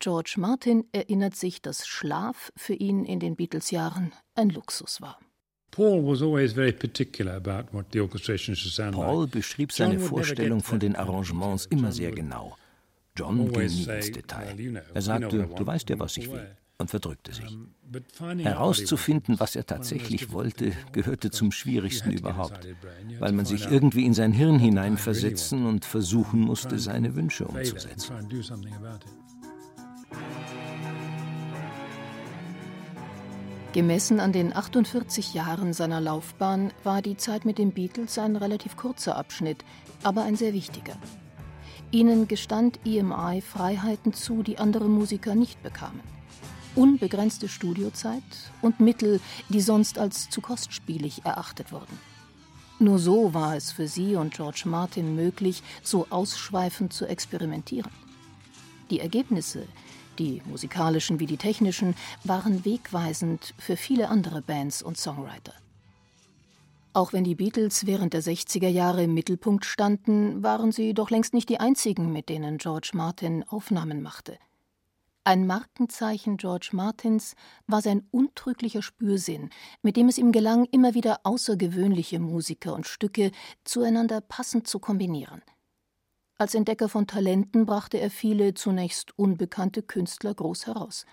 George 0.00 0.34
Martin 0.38 0.88
erinnert 0.90 1.36
sich, 1.36 1.62
dass 1.62 1.86
Schlaf 1.86 2.52
für 2.56 2.74
ihn 2.74 3.04
in 3.04 3.20
den 3.20 3.36
Beatles-Jahren 3.36 4.12
ein 4.34 4.50
Luxus 4.50 5.00
war. 5.00 5.20
Paul 5.70 6.02
beschrieb 9.28 9.72
seine 9.72 10.00
Vorstellung 10.00 10.62
von 10.62 10.80
den 10.80 10.96
Arrangements 10.96 11.66
immer 11.66 11.92
sehr 11.92 12.12
genau. 12.12 12.56
John 13.16 13.52
ging 13.52 13.66
nie 13.66 13.84
ins 13.84 14.12
Detail. 14.12 14.82
Er 14.94 15.02
sagte, 15.02 15.48
du 15.56 15.66
weißt 15.66 15.90
ja, 15.90 15.98
was 15.98 16.16
ich 16.16 16.30
will, 16.30 16.46
und 16.78 16.88
verdrückte 16.88 17.34
sich. 17.34 17.58
Herauszufinden, 18.38 19.40
was 19.40 19.56
er 19.56 19.66
tatsächlich 19.66 20.30
wollte, 20.30 20.72
gehörte 20.92 21.30
zum 21.30 21.50
Schwierigsten 21.50 22.12
überhaupt, 22.12 22.68
weil 23.18 23.32
man 23.32 23.44
sich 23.44 23.66
irgendwie 23.66 24.04
in 24.04 24.14
sein 24.14 24.32
Hirn 24.32 24.58
hineinversetzen 24.58 25.66
und 25.66 25.84
versuchen 25.84 26.40
musste, 26.40 26.78
seine 26.78 27.16
Wünsche 27.16 27.46
umzusetzen. 27.46 28.14
Gemessen 33.74 34.18
an 34.18 34.32
den 34.32 34.56
48 34.56 35.34
Jahren 35.34 35.74
seiner 35.74 36.00
Laufbahn 36.00 36.72
war 36.84 37.02
die 37.02 37.18
Zeit 37.18 37.44
mit 37.44 37.58
den 37.58 37.72
Beatles 37.72 38.18
ein 38.18 38.34
relativ 38.34 38.78
kurzer 38.78 39.16
Abschnitt, 39.16 39.62
aber 40.02 40.22
ein 40.22 40.36
sehr 40.36 40.54
wichtiger. 40.54 40.96
Ihnen 41.90 42.28
gestand 42.28 42.80
EMI 42.86 43.42
Freiheiten 43.42 44.14
zu, 44.14 44.42
die 44.42 44.56
andere 44.56 44.88
Musiker 44.88 45.34
nicht 45.34 45.62
bekamen. 45.62 46.00
Unbegrenzte 46.76 47.46
Studiozeit 47.46 48.22
und 48.62 48.80
Mittel, 48.80 49.20
die 49.50 49.60
sonst 49.60 49.98
als 49.98 50.30
zu 50.30 50.40
kostspielig 50.40 51.26
erachtet 51.26 51.70
wurden. 51.70 51.98
Nur 52.78 52.98
so 52.98 53.34
war 53.34 53.54
es 53.54 53.70
für 53.70 53.86
sie 53.86 54.16
und 54.16 54.32
George 54.32 54.62
Martin 54.64 55.14
möglich, 55.14 55.62
so 55.82 56.06
ausschweifend 56.08 56.94
zu 56.94 57.06
experimentieren. 57.06 57.90
Die 58.90 59.00
Ergebnisse, 59.00 59.66
die 60.18 60.42
musikalischen 60.46 61.20
wie 61.20 61.26
die 61.26 61.36
technischen, 61.36 61.94
waren 62.24 62.64
wegweisend 62.64 63.54
für 63.58 63.76
viele 63.76 64.08
andere 64.08 64.42
Bands 64.42 64.82
und 64.82 64.98
Songwriter. 64.98 65.54
Auch 66.92 67.12
wenn 67.12 67.24
die 67.24 67.34
Beatles 67.34 67.86
während 67.86 68.12
der 68.12 68.22
60er 68.22 68.68
Jahre 68.68 69.04
im 69.04 69.14
Mittelpunkt 69.14 69.64
standen, 69.64 70.42
waren 70.42 70.72
sie 70.72 70.94
doch 70.94 71.10
längst 71.10 71.34
nicht 71.34 71.48
die 71.48 71.60
einzigen, 71.60 72.12
mit 72.12 72.28
denen 72.28 72.58
George 72.58 72.90
Martin 72.94 73.44
Aufnahmen 73.44 74.02
machte. 74.02 74.38
Ein 75.22 75.46
Markenzeichen 75.46 76.38
George 76.38 76.70
Martins 76.72 77.34
war 77.66 77.82
sein 77.82 78.08
untrüglicher 78.10 78.80
Spürsinn, 78.80 79.50
mit 79.82 79.96
dem 79.98 80.08
es 80.08 80.16
ihm 80.16 80.32
gelang, 80.32 80.64
immer 80.72 80.94
wieder 80.94 81.20
außergewöhnliche 81.24 82.18
Musiker 82.18 82.74
und 82.74 82.86
Stücke 82.86 83.32
zueinander 83.62 84.22
passend 84.22 84.66
zu 84.66 84.78
kombinieren. 84.78 85.42
Als 86.40 86.54
Entdecker 86.54 86.88
von 86.88 87.08
Talenten 87.08 87.66
brachte 87.66 87.98
er 87.98 88.10
viele 88.10 88.54
zunächst 88.54 89.18
unbekannte 89.18 89.82
Künstler 89.82 90.32
groß 90.32 90.68
heraus. 90.68 91.04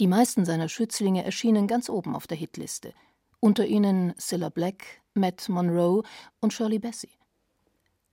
Die 0.00 0.06
meisten 0.06 0.46
seiner 0.46 0.70
Schützlinge 0.70 1.24
erschienen 1.24 1.66
ganz 1.66 1.90
oben 1.90 2.16
auf 2.16 2.26
der 2.26 2.38
Hitliste, 2.38 2.94
unter 3.38 3.66
ihnen 3.66 4.14
Cilla 4.18 4.48
Black, 4.48 5.02
Matt 5.12 5.50
Monroe 5.50 6.02
und 6.40 6.54
Shirley 6.54 6.78
Bassey. 6.78 7.10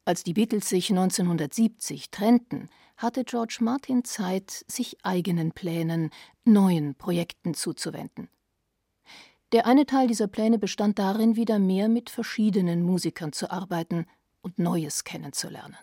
Als 0.03 0.25
die 0.25 0.33
Beatles 0.33 0.67
sich 0.67 0.89
1970 0.89 2.11
trennten, 2.11 2.69
hatte 2.97 3.23
George 3.23 3.59
Martin 3.61 4.03
Zeit, 4.03 4.65
sich 4.67 4.97
eigenen 5.01 5.53
Plänen, 5.53 6.09
neuen 6.43 6.95
Projekten 6.95 7.53
zuzuwenden. 7.53 8.27
Der 9.53 9.65
eine 9.65 9.85
Teil 9.85 10.07
dieser 10.07 10.27
Pläne 10.27 10.59
bestand 10.59 10.99
darin, 10.99 11.37
wieder 11.37 11.57
mehr 11.57 11.87
mit 11.87 12.09
verschiedenen 12.09 12.83
Musikern 12.83 13.31
zu 13.31 13.49
arbeiten 13.49 14.07
und 14.41 14.59
Neues 14.59 15.05
kennenzulernen. 15.05 15.77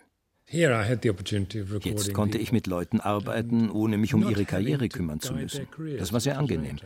Jetzt 0.51 2.13
konnte 2.13 2.37
ich 2.37 2.51
mit 2.51 2.67
Leuten 2.67 2.99
arbeiten, 2.99 3.69
ohne 3.69 3.97
mich 3.97 4.13
um 4.13 4.29
ihre 4.29 4.45
Karriere 4.45 4.89
kümmern 4.89 5.19
zu 5.19 5.33
müssen. 5.33 5.67
Das 5.97 6.11
war 6.11 6.19
sehr 6.19 6.37
angenehm. 6.37 6.77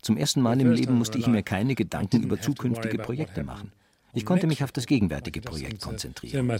Zum 0.00 0.16
ersten 0.16 0.40
Mal 0.40 0.60
im 0.60 0.72
Leben 0.72 0.94
musste 0.94 1.18
ich 1.18 1.26
mir 1.26 1.42
keine 1.42 1.74
Gedanken 1.74 2.22
über 2.22 2.40
zukünftige 2.40 2.98
Projekte 2.98 3.44
machen. 3.44 3.72
Ich 4.14 4.24
konnte 4.24 4.46
mich 4.46 4.64
auf 4.64 4.72
das 4.72 4.86
gegenwärtige 4.86 5.40
Projekt 5.40 5.82
konzentrieren. 5.82 6.50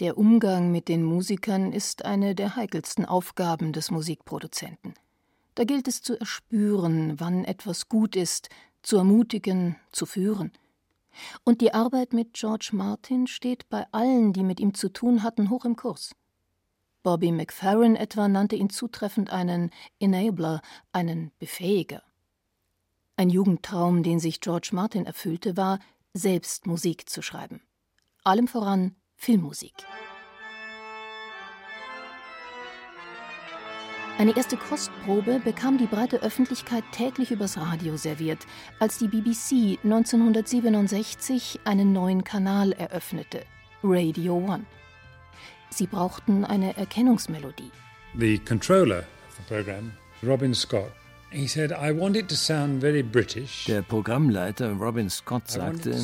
Der 0.00 0.18
Umgang 0.18 0.72
mit 0.72 0.88
den 0.88 1.04
Musikern 1.04 1.72
ist 1.72 2.04
eine 2.04 2.34
der 2.34 2.56
heikelsten 2.56 3.04
Aufgaben 3.04 3.72
des 3.72 3.90
Musikproduzenten. 3.90 4.94
Da 5.54 5.64
gilt 5.64 5.86
es 5.86 6.02
zu 6.02 6.18
erspüren, 6.18 7.20
wann 7.20 7.44
etwas 7.44 7.88
gut 7.88 8.16
ist, 8.16 8.48
zu 8.82 8.96
ermutigen, 8.96 9.76
zu 9.92 10.06
führen. 10.06 10.50
Und 11.44 11.60
die 11.60 11.74
Arbeit 11.74 12.12
mit 12.12 12.34
George 12.34 12.70
Martin 12.72 13.26
steht 13.26 13.68
bei 13.68 13.86
allen, 13.92 14.32
die 14.32 14.42
mit 14.42 14.60
ihm 14.60 14.74
zu 14.74 14.88
tun 14.88 15.22
hatten, 15.22 15.50
hoch 15.50 15.64
im 15.64 15.76
Kurs. 15.76 16.14
Bobby 17.02 17.32
McFerrin 17.32 17.96
etwa 17.96 18.28
nannte 18.28 18.56
ihn 18.56 18.70
zutreffend 18.70 19.30
einen 19.30 19.70
Enabler, 19.98 20.62
einen 20.92 21.32
Befähiger. 21.38 22.02
Ein 23.16 23.28
Jugendtraum, 23.28 24.02
den 24.02 24.20
sich 24.20 24.40
George 24.40 24.70
Martin 24.72 25.04
erfüllte, 25.04 25.56
war, 25.56 25.80
selbst 26.14 26.66
Musik 26.66 27.08
zu 27.08 27.22
schreiben. 27.22 27.62
Allem 28.24 28.46
voran 28.46 28.96
Filmmusik. 29.16 29.74
Eine 34.22 34.36
erste 34.36 34.56
Kostprobe 34.56 35.40
bekam 35.40 35.78
die 35.78 35.88
breite 35.88 36.22
Öffentlichkeit 36.22 36.84
täglich 36.92 37.32
übers 37.32 37.58
Radio 37.58 37.96
serviert, 37.96 38.38
als 38.78 38.98
die 38.98 39.08
BBC 39.08 39.80
1967 39.82 41.58
einen 41.64 41.92
neuen 41.92 42.22
Kanal 42.22 42.70
eröffnete, 42.70 43.42
Radio 43.82 44.36
One. 44.36 44.64
Sie 45.70 45.88
brauchten 45.88 46.44
eine 46.44 46.76
Erkennungsmelodie. 46.76 47.72
The 48.16 48.38
controller 48.38 49.00
of 49.00 49.38
the 49.38 49.42
program, 49.52 49.90
Robin 50.22 50.54
Scott, 50.54 50.92
he 51.32 51.48
said, 51.48 51.72
I 51.72 51.90
want 51.90 52.16
it 52.16 52.28
to 52.28 52.36
sound 52.36 52.80
very 52.80 53.02
British. 53.02 53.64
Der 53.64 53.82
Programmleiter 53.82 54.70
Robin 54.74 55.10
Scott 55.10 55.50
sagte, 55.50 56.00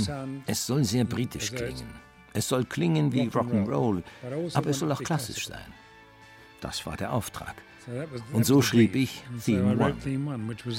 es 0.47 0.67
soll 0.67 0.83
sehr 0.83 1.05
britisch 1.05 1.53
klingen. 1.53 1.87
Es 2.33 2.49
soll 2.49 2.65
klingen 2.65 3.13
wie 3.13 3.29
Rock'n'Roll, 3.29 4.03
also 4.29 4.59
aber 4.59 4.71
es 4.71 4.81
soll 4.81 4.91
auch 4.91 5.05
klassisch 5.05 5.47
sein. 5.47 5.73
Das 6.61 6.85
war 6.85 6.97
der 6.97 7.13
Auftrag. 7.13 7.55
Und 8.33 8.45
so 8.45 8.63
schrieb 8.63 8.95
ich 8.95 9.23
Theme 9.45 9.77
One. 9.79 9.97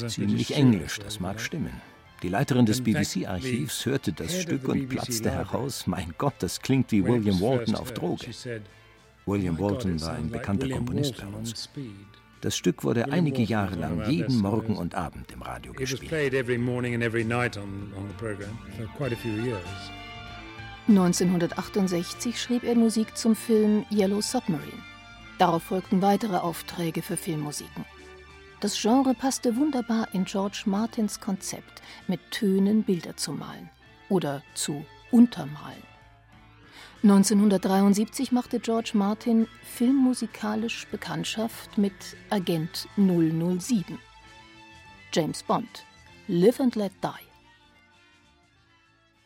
Ziemlich 0.08 0.56
englisch, 0.56 1.00
das 1.00 1.20
mag 1.20 1.40
stimmen. 1.40 1.82
Die 2.22 2.30
Leiterin 2.30 2.66
des 2.66 2.82
BBC-Archivs 2.82 3.86
hörte 3.86 4.12
das 4.12 4.42
Stück 4.42 4.68
und 4.68 4.90
platzte 4.90 5.32
heraus, 5.32 5.88
mein 5.88 6.14
Gott, 6.18 6.34
das 6.40 6.60
klingt 6.60 6.92
wie 6.92 7.06
William 7.06 7.40
Walton 7.40 7.76
auf 7.76 7.94
Droge. 7.94 8.28
William 9.26 9.58
Walton 9.58 10.02
war 10.02 10.14
ein 10.14 10.30
bekannter 10.30 10.68
Komponist 10.70 11.18
bei 11.18 11.28
uns. 11.28 11.70
Das 12.42 12.56
Stück 12.56 12.84
wurde 12.84 13.12
einige 13.12 13.44
Jahre 13.44 13.76
lang 13.76 14.10
jeden 14.10 14.38
Morgen 14.38 14.78
und 14.78 14.96
Abend 14.96 15.32
im 15.32 15.42
Radio 15.42 15.74
gespielt. 15.74 16.12
1968 20.88 22.42
schrieb 22.42 22.64
er 22.64 22.76
Musik 22.76 23.16
zum 23.16 23.36
Film 23.36 23.86
Yellow 23.92 24.22
Submarine. 24.22 24.89
Darauf 25.40 25.64
folgten 25.64 26.02
weitere 26.02 26.36
Aufträge 26.36 27.02
für 27.02 27.16
Filmmusiken. 27.16 27.86
Das 28.60 28.80
Genre 28.80 29.14
passte 29.14 29.56
wunderbar 29.56 30.14
in 30.14 30.26
George 30.26 30.64
Martins 30.66 31.22
Konzept, 31.22 31.82
mit 32.08 32.20
Tönen 32.30 32.84
Bilder 32.84 33.16
zu 33.16 33.32
malen 33.32 33.70
oder 34.10 34.44
zu 34.54 34.86
untermalen. 35.12 35.82
1973 37.04 38.34
machte 38.34 38.60
George 38.60 38.92
Martin 38.96 39.48
filmmusikalisch 39.64 40.86
Bekanntschaft 40.92 41.78
mit 41.78 41.94
Agent 42.30 42.90
007. 42.98 43.98
James 45.14 45.42
Bond, 45.44 45.86
Live 46.28 46.60
and 46.60 46.76
Let 46.76 46.92
Die. 47.02 47.26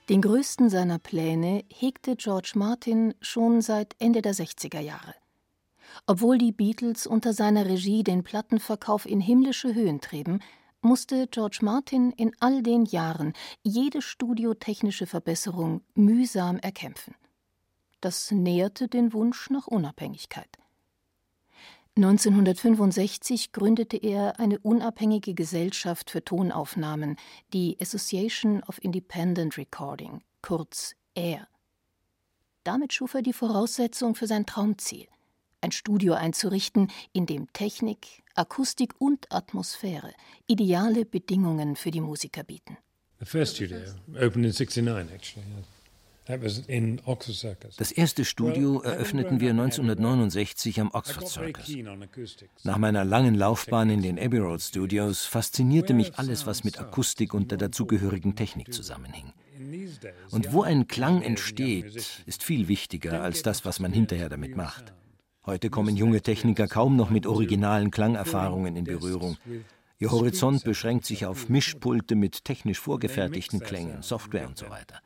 Den 0.09 0.21
größten 0.21 0.69
seiner 0.69 0.99
Pläne 0.99 1.63
hegte 1.73 2.15
George 2.15 2.51
Martin 2.53 3.15
schon 3.21 3.61
seit 3.61 3.95
Ende 3.97 4.21
der 4.21 4.35
60er 4.35 4.79
Jahre. 4.79 5.15
Obwohl 6.05 6.37
die 6.37 6.51
Beatles 6.51 7.07
unter 7.07 7.33
seiner 7.33 7.65
Regie 7.65 8.03
den 8.03 8.23
Plattenverkauf 8.23 9.05
in 9.05 9.21
himmlische 9.21 9.73
Höhen 9.73 10.01
trieben, 10.01 10.39
musste 10.81 11.27
George 11.27 11.59
Martin 11.61 12.11
in 12.11 12.35
all 12.39 12.61
den 12.61 12.85
Jahren 12.85 13.33
jede 13.63 14.01
studiotechnische 14.01 15.07
Verbesserung 15.07 15.81
mühsam 15.95 16.57
erkämpfen. 16.59 17.15
Das 18.01 18.31
näherte 18.31 18.87
den 18.89 19.13
Wunsch 19.13 19.49
nach 19.49 19.67
Unabhängigkeit. 19.67 20.57
1965 21.95 23.51
gründete 23.51 23.97
er 23.97 24.39
eine 24.39 24.57
unabhängige 24.59 25.35
Gesellschaft 25.35 26.09
für 26.09 26.25
Tonaufnahmen, 26.25 27.17
die 27.53 27.77
Association 27.79 28.63
of 28.63 28.83
Independent 28.83 29.57
Recording, 29.57 30.21
kurz 30.41 30.95
AIR. 31.15 31.47
Damit 32.63 32.93
schuf 32.93 33.13
er 33.13 33.21
die 33.21 33.31
Voraussetzung 33.31 34.15
für 34.15 34.25
sein 34.25 34.47
Traumziel, 34.47 35.07
ein 35.63 35.71
Studio 35.71 36.13
einzurichten, 36.13 36.91
in 37.13 37.25
dem 37.25 37.51
Technik, 37.53 38.23
Akustik 38.35 38.93
und 38.99 39.31
Atmosphäre 39.31 40.11
ideale 40.47 41.05
Bedingungen 41.05 41.75
für 41.75 41.91
die 41.91 42.01
Musiker 42.01 42.43
bieten. 42.43 42.77
The 43.19 43.25
first 43.25 43.55
studio 43.55 43.77
opened 44.15 44.45
in 44.45 44.51
69 44.51 45.13
actually. 45.13 45.45
Das 47.77 47.91
erste 47.91 48.23
Studio 48.23 48.81
eröffneten 48.81 49.41
wir 49.41 49.49
1969 49.49 50.79
am 50.79 50.91
Oxford 50.93 51.27
Circus. 51.27 51.75
Nach 52.63 52.77
meiner 52.77 53.03
langen 53.03 53.35
Laufbahn 53.35 53.89
in 53.89 54.01
den 54.01 54.17
Abbey 54.17 54.37
Road 54.37 54.61
Studios 54.61 55.25
faszinierte 55.25 55.93
mich 55.93 56.17
alles, 56.17 56.45
was 56.45 56.63
mit 56.63 56.79
Akustik 56.79 57.33
und 57.33 57.51
der 57.51 57.57
dazugehörigen 57.57 58.37
Technik 58.37 58.73
zusammenhing. 58.73 59.33
Und 60.31 60.53
wo 60.53 60.63
ein 60.63 60.87
Klang 60.87 61.21
entsteht, 61.21 61.93
ist 62.25 62.43
viel 62.43 62.69
wichtiger 62.69 63.21
als 63.21 63.43
das, 63.43 63.65
was 63.65 63.81
man 63.81 63.91
hinterher 63.91 64.29
damit 64.29 64.55
macht. 64.55 64.93
Heute 65.45 65.69
kommen 65.69 65.97
junge 65.97 66.21
Techniker 66.21 66.67
kaum 66.67 66.95
noch 66.95 67.09
mit 67.09 67.25
originalen 67.25 67.91
Klangerfahrungen 67.91 68.77
in 68.77 68.85
Berührung. 68.85 69.37
Ihr 69.99 70.11
Horizont 70.11 70.63
beschränkt 70.63 71.05
sich 71.05 71.25
auf 71.25 71.49
Mischpulte 71.49 72.15
mit 72.15 72.45
technisch 72.45 72.79
vorgefertigten 72.79 73.59
Klängen, 73.59 74.01
Software 74.01 74.47
und 74.47 74.57
so 74.57 74.69
weiter. 74.69 74.99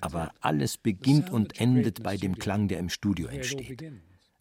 Aber 0.00 0.32
alles 0.40 0.78
beginnt 0.78 1.30
und 1.30 1.60
endet 1.60 2.02
bei 2.02 2.16
dem 2.16 2.38
Klang, 2.38 2.68
der 2.68 2.78
im 2.78 2.88
Studio 2.88 3.26
entsteht. 3.26 3.82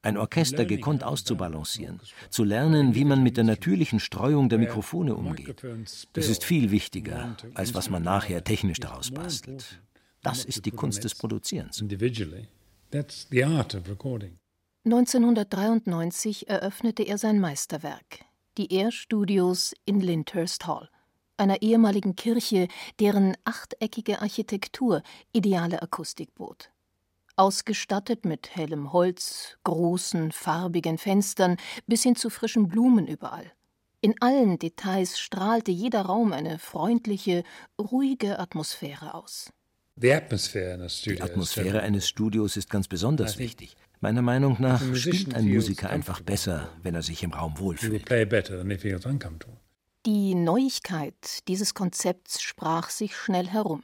ein 0.02 0.18
Orchester 0.18 0.64
gekonnt 0.64 1.04
auszubalancieren, 1.04 2.00
zu 2.30 2.44
lernen, 2.44 2.96
wie 2.96 3.04
man 3.04 3.22
mit 3.22 3.36
der 3.36 3.44
natürlichen 3.44 4.00
Streuung 4.00 4.48
der 4.48 4.58
Mikrofone 4.60 5.16
umgeht. 5.16 5.62
Das 6.14 6.30
ist 6.30 6.46
viel 6.46 6.72
wichtiger, 6.72 7.36
als 7.54 7.74
was 7.74 7.90
man 7.90 8.04
nachher 8.04 8.44
technisch 8.44 8.80
daraus 8.80 9.12
bastelt. 9.12 9.82
Das 10.22 10.46
ist 10.46 10.66
die 10.66 10.72
Kunst 10.72 11.04
des 11.04 11.16
Produzierens. 11.16 11.84
1993 14.86 16.50
eröffnete 16.50 17.04
er 17.04 17.18
sein 17.18 17.40
Meisterwerk, 17.40 18.26
die 18.58 18.74
Air 18.74 18.92
Studios 18.92 19.74
in 19.86 20.00
Lyndhurst 20.00 20.68
Hall, 20.68 20.90
einer 21.38 21.62
ehemaligen 21.62 22.16
Kirche, 22.16 22.68
deren 23.00 23.36
achteckige 23.44 24.22
Architektur 24.22 25.04
ideale 25.34 25.82
Akustik 25.82 26.34
bot 26.36 26.72
ausgestattet 27.40 28.26
mit 28.26 28.56
hellem 28.56 28.92
Holz, 28.92 29.58
großen, 29.64 30.34
farbigen 30.34 30.98
Fenstern 30.98 31.56
bis 31.88 32.04
hin 32.04 32.18
zu 32.18 32.30
frischen 32.30 32.68
Blumen 32.68 33.08
überall. 33.08 33.50
In 34.02 34.14
allen 34.22 34.60
Details 34.60 35.20
strahlte 35.20 35.72
jeder 35.72 36.02
Raum 36.02 36.34
eine 36.34 36.60
freundliche, 36.60 37.44
ruhige 37.80 38.40
Atmosphäre 38.40 39.14
aus. 39.14 39.52
Die 39.96 40.14
Atmosphäre 40.14 41.82
eines 41.82 42.08
Studios 42.08 42.58
ist 42.58 42.70
ganz 42.70 42.88
besonders 42.88 43.38
wichtig. 43.38 43.76
Meiner 44.02 44.22
Meinung 44.22 44.58
nach 44.60 44.82
spielt 44.96 45.36
ein 45.36 45.46
Musiker 45.46 45.90
einfach 45.90 46.22
besser, 46.22 46.70
wenn 46.84 46.96
er 46.96 47.02
sich 47.02 47.22
im 47.24 47.34
Raum 47.34 47.60
wohlfühlt. 47.60 48.10
Die 50.06 50.36
Neuigkeit 50.36 51.48
dieses 51.48 51.74
Konzepts 51.74 52.42
sprach 52.42 52.90
sich 52.90 53.16
schnell 53.16 53.48
herum. 53.48 53.84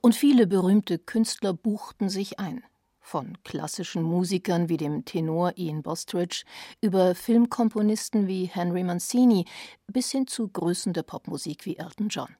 Und 0.00 0.14
viele 0.14 0.46
berühmte 0.46 0.98
Künstler 0.98 1.52
buchten 1.52 2.08
sich 2.08 2.40
ein 2.40 2.64
von 3.04 3.36
klassischen 3.44 4.02
Musikern 4.02 4.68
wie 4.68 4.78
dem 4.78 5.04
Tenor 5.04 5.52
Ian 5.56 5.82
Bostridge 5.82 6.44
über 6.80 7.14
Filmkomponisten 7.14 8.26
wie 8.26 8.46
Henry 8.46 8.82
Mancini 8.82 9.44
bis 9.86 10.10
hin 10.10 10.26
zu 10.26 10.48
Größen 10.48 10.94
der 10.94 11.02
Popmusik 11.02 11.66
wie 11.66 11.76
Elton 11.76 12.08
John. 12.08 12.34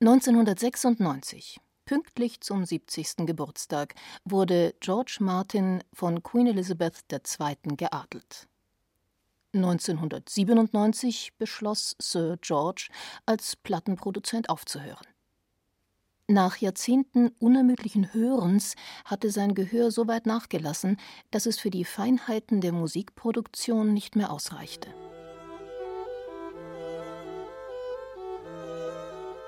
1996, 0.00 1.60
pünktlich 1.84 2.40
zum 2.40 2.64
70. 2.64 3.26
Geburtstag, 3.26 3.94
wurde 4.24 4.74
George 4.80 5.18
Martin 5.20 5.82
von 5.92 6.22
Queen 6.22 6.46
Elizabeth 6.46 7.04
II. 7.10 7.76
geadelt. 7.76 8.48
1997 9.54 11.34
beschloss 11.38 11.94
Sir 12.00 12.38
George, 12.40 12.88
als 13.26 13.56
Plattenproduzent 13.56 14.48
aufzuhören. 14.48 15.06
Nach 16.28 16.56
Jahrzehnten 16.56 17.28
unermüdlichen 17.40 18.14
Hörens 18.14 18.74
hatte 19.04 19.30
sein 19.30 19.54
Gehör 19.54 19.90
so 19.90 20.06
weit 20.06 20.24
nachgelassen, 20.24 20.96
dass 21.30 21.46
es 21.46 21.58
für 21.58 21.70
die 21.70 21.84
Feinheiten 21.84 22.60
der 22.60 22.72
Musikproduktion 22.72 23.92
nicht 23.92 24.16
mehr 24.16 24.30
ausreichte. 24.30 24.88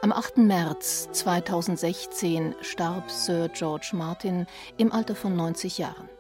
Am 0.05 0.13
8. 0.13 0.37
März 0.37 1.09
2016 1.13 2.57
starb 2.61 3.11
Sir 3.11 3.49
George 3.49 3.93
Martin 3.95 4.45
im 4.77 4.93
Alter 4.93 5.15
von 5.15 5.35
90 5.35 5.79
Jahren. 5.79 6.11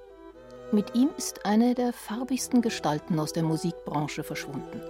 Mit 0.72 0.94
ihm 0.94 1.10
ist 1.18 1.44
eine 1.44 1.74
der 1.74 1.92
farbigsten 1.92 2.62
Gestalten 2.62 3.18
aus 3.18 3.34
der 3.34 3.42
Musikbranche 3.42 4.24
verschwunden. 4.24 4.80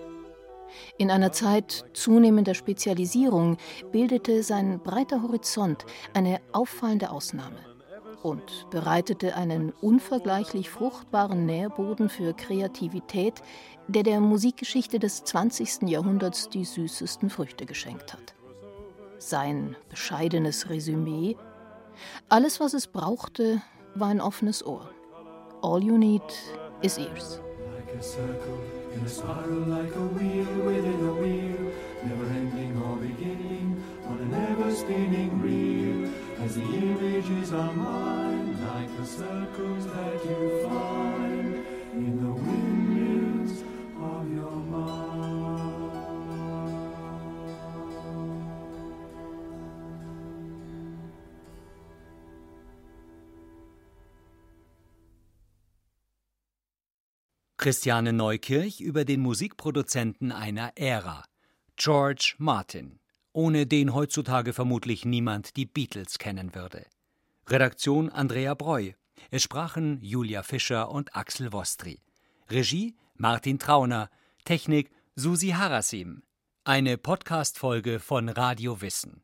In 0.96 1.10
einer 1.10 1.32
Zeit 1.32 1.86
zunehmender 1.92 2.54
Spezialisierung 2.54 3.56
bildete 3.90 4.44
sein 4.44 4.78
breiter 4.78 5.22
Horizont 5.22 5.86
eine 6.12 6.40
auffallende 6.52 7.10
Ausnahme 7.10 7.58
und 8.22 8.70
bereitete 8.70 9.34
einen 9.34 9.72
unvergleichlich 9.72 10.70
fruchtbaren 10.70 11.46
Nährboden 11.46 12.08
für 12.08 12.32
Kreativität, 12.32 13.42
der 13.88 14.04
der 14.04 14.20
Musikgeschichte 14.20 15.00
des 15.00 15.24
20. 15.24 15.88
Jahrhunderts 15.88 16.48
die 16.48 16.64
süßesten 16.64 17.28
Früchte 17.28 17.66
geschenkt 17.66 18.12
hat. 18.12 18.34
Sein 19.26 19.74
bescheidenes 19.88 20.68
Resümee 20.68 21.36
alles, 22.28 22.60
was 22.60 22.74
es 22.74 22.86
brauchte, 22.86 23.62
war 23.94 24.08
ein 24.08 24.20
offenes 24.20 24.66
Ohr. 24.66 24.90
All 25.62 25.82
you 25.82 25.96
need 25.96 26.22
is 26.82 26.98
ears. 26.98 27.40
in 28.94 29.00
a 29.00 29.08
spiral 29.08 29.66
like 29.66 29.94
a 29.96 30.06
wheel 30.16 30.46
within 30.64 31.00
a 31.08 31.14
wheel, 31.14 31.72
never 32.04 32.26
ending 32.26 32.80
or 32.82 32.96
beginning 32.96 33.82
on 34.06 34.18
an 34.18 34.34
ever 34.34 34.70
spinning 34.74 35.40
reel. 35.40 36.10
As 36.44 36.54
the 36.56 36.62
images 36.62 37.52
are 37.52 37.72
mine, 37.72 38.58
like 38.68 38.94
the 38.98 39.06
circles 39.06 39.86
that 39.86 40.24
you 40.24 40.63
Christiane 57.64 58.12
Neukirch 58.12 58.82
über 58.82 59.06
den 59.06 59.22
Musikproduzenten 59.22 60.32
einer 60.32 60.72
Ära, 60.76 61.24
George 61.76 62.34
Martin, 62.36 63.00
ohne 63.32 63.66
den 63.66 63.94
heutzutage 63.94 64.52
vermutlich 64.52 65.06
niemand 65.06 65.56
die 65.56 65.64
Beatles 65.64 66.18
kennen 66.18 66.54
würde. 66.54 66.84
Redaktion 67.48 68.10
Andrea 68.10 68.52
Breu. 68.52 68.92
Es 69.30 69.44
sprachen 69.44 69.98
Julia 70.02 70.42
Fischer 70.42 70.90
und 70.90 71.16
Axel 71.16 71.54
Wostri. 71.54 72.02
Regie 72.50 72.96
Martin 73.14 73.58
Trauner. 73.58 74.10
Technik 74.44 74.90
Susi 75.16 75.52
Harasim. 75.52 76.22
Eine 76.64 76.98
Podcast-Folge 76.98 77.98
von 77.98 78.28
Radio 78.28 78.82
Wissen. 78.82 79.23